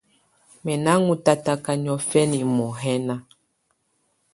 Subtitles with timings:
[0.63, 3.15] Mɛ̀ nà ɔ́n tataka niɔ̀fɛna muhɛna.